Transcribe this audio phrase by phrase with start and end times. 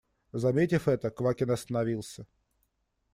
[0.33, 2.25] Заметив это, Квакин остановился.